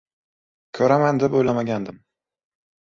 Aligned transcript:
Ko‘raman 0.79 1.21
deb 1.25 1.39
o‘ylamagandim. 1.43 2.05